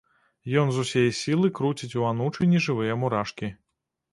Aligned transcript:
Ён 0.61 0.71
з 0.75 0.85
усяе 0.85 1.11
сілы 1.17 1.51
круціць 1.59 1.91
у 2.01 2.07
анучы 2.13 2.49
нежывыя 2.55 2.99
мурашкі. 3.03 3.53